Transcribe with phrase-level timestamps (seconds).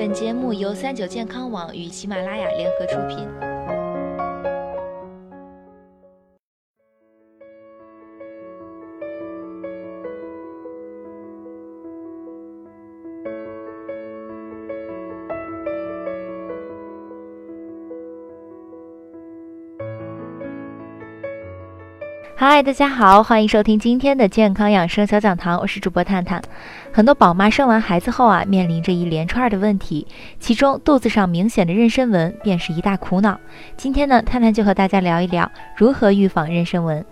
[0.00, 3.59] 本节目由三九健康网与喜马拉雅联合出品。
[22.42, 26.40] 嗨，大家好，欢迎收听今天的健康养生小讲堂，我是主播探探。
[26.90, 30.06] 很多宝妈生完孩子后啊，面临着一连串的问题，
[30.38, 33.38] 其中肚子上明显的妊娠纹便是一大苦恼。
[33.76, 37.04] 今天呢，探探就和大家聊一聊如何预防妊娠纹。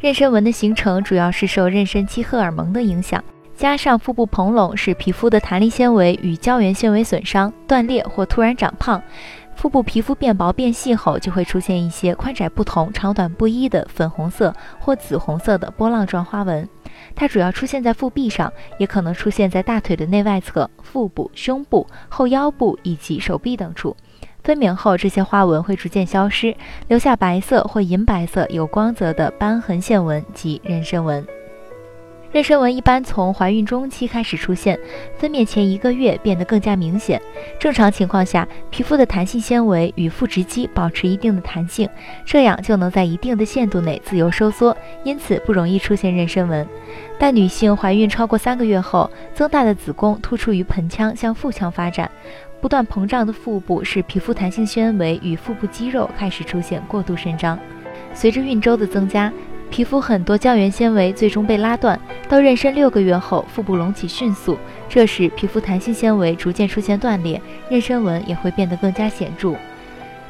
[0.00, 3.22] 妊娠纹的形成主要是受妊娠期荷尔蒙的影响，
[3.54, 9.00] 加上腹部膨隆，使皮肤的弹力纤维与胶原纤维损伤、断裂或突然长胖。
[9.54, 16.68] 腹部皮肤变薄变细后，就会出现一些宽窄不同、长短不一的粉红色或紫红色的波浪状花纹。
[17.14, 23.96] 它主要出现在腹壁上，也可能出现在大腿的内外侧、腹部、胸部、后腰部以及手臂等处。
[24.42, 26.56] 分娩后，这些花纹会逐渐消失，
[26.88, 31.24] 留下白色或银白色有光泽的斑痕线纹及妊娠纹。
[32.32, 34.78] 妊娠纹一般从怀孕中期开始出现，
[35.18, 37.20] 分娩前一个月变得更加明显。
[37.60, 41.86] 正常情况下，皮肤的弹性纤维与腹直肌保持一定的弹性，
[42.24, 44.74] 这样就能在一定的限度内自由收缩，
[45.04, 46.66] 因此不容易出现妊娠纹。
[47.18, 52.10] 但女性怀孕超过三个月后，增大的子宫突出于盆腔向腹腔发展，
[52.62, 57.58] 不断膨胀的腹部使皮肤弹性纤维与腹部肌肉开始出现过度伸张。
[58.14, 59.30] 随着孕周的增加，
[59.72, 69.54] 皮肤很多胶原纤维最终被拉断，到妊娠六个月后，腹部隆起迅速，这时皮肤弹性纤维逐渐出现断裂，妊娠纹也会变得更加显著。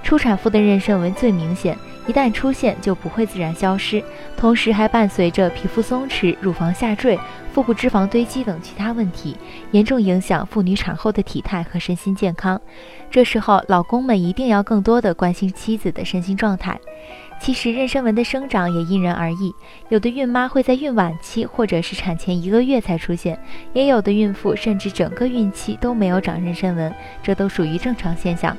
[0.02, 4.02] 初产妇的妊娠纹最明显，一旦出现就不会自然消失，
[4.36, 7.18] 同时还伴随着皮肤松弛、乳房下坠、
[7.52, 9.36] 腹部脂肪堆积等其他问题，
[9.70, 12.60] 严重影响妇女产后的体态和身心健康。
[13.10, 16.78] 这时候，老公们一定要更多的关心妻子的身心状态。
[17.40, 19.52] 其实妊娠纹的生长也因人而异，
[19.88, 23.38] 有的孕妈会在孕晚期或者是产前一个月才出现，
[23.72, 28.56] 也有的孕妇甚至整个孕期都没有长妊娠纹，这都属于正常现象。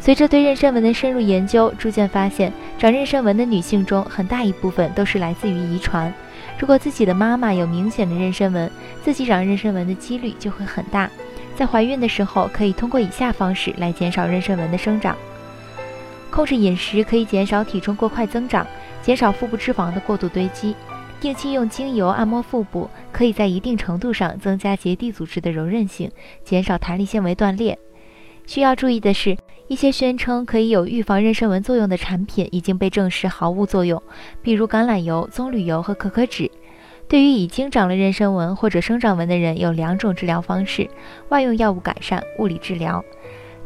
[0.00, 6.12] 随着对妊娠纹的深入研究，逐渐发现长妊娠纹的女性中很大一部分都是来自于遗传。
[6.58, 8.70] 如果自己的妈妈有明显的妊娠纹，
[9.02, 11.10] 自己长妊娠纹的几率就会很大。
[11.56, 15.16] 在怀孕的时候，可以通过以下方式来减少妊娠纹的生长。
[16.30, 18.64] 控制饮食可以减少体重过快增长，
[19.02, 20.74] 减少腹部脂肪的过度堆积。
[21.20, 26.08] 定期用精油按摩腹部，可以在一定程度上增加结缔组织的柔韧性，
[26.44, 27.76] 减少弹力纤维断裂。
[28.48, 29.36] 需要注意的是，
[29.66, 34.02] 一些宣称可以有预防妊娠纹作用的产品已经被证实毫无作用，
[34.40, 36.50] 比如橄榄油、棕榈油和可可脂。
[37.06, 40.88] 对于已经长了妊娠纹或者生长纹的人，有两种治疗方式：
[41.28, 43.04] 外用药物改善，物理治疗。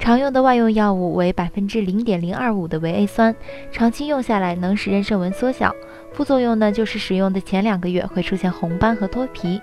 [0.02, 3.32] 常用的外用药物为百分之零点零二五的维 A 酸，
[3.70, 5.72] 长期用下来能使妊娠纹缩小。
[6.12, 9.62] 副作用呢，就是使用的前两个月会出现红斑和脱皮。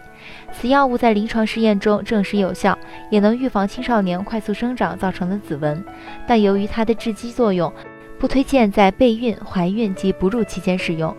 [0.53, 2.79] 此药物在临床试验中证实有效，
[3.11, 5.83] 也能预防青少年快速生长造成的紫纹。
[6.25, 7.69] 但由于它的致畸作用，
[8.17, 11.13] 不推荐在备孕、怀孕及哺乳期间使用。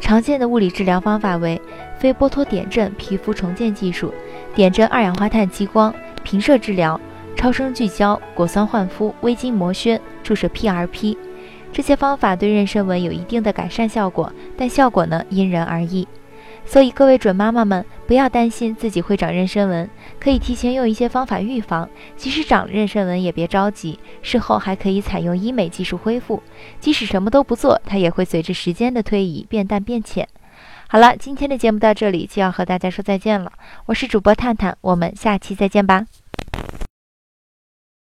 [0.00, 1.60] 常见的物理治疗方法为
[1.98, 4.14] 非波托点阵皮肤重建技术、
[4.54, 5.94] 点阵二氧化碳激光、
[6.24, 6.98] 平射治疗。
[7.36, 11.16] 超声聚焦、果酸焕肤、微筋膜削、注射 PRP，
[11.72, 16.06] 这些方法对妊娠纹有一定的改善效果，但效果呢因人而异。
[16.64, 19.90] 所以各位准妈妈们不要担心自己会长妊娠纹，
[20.20, 21.88] 可以提前用一些方法预防。
[22.16, 26.40] 即使长了妊娠纹也别着急，事后还可以采用医美技术恢复。
[26.78, 30.28] 即使什么都不做，它也会随着时间的推移变淡变浅。
[30.86, 33.50] 好了，今天的节目到这里就要和大家说再见了。
[33.86, 36.06] 我是主播探探，我们下期再见吧。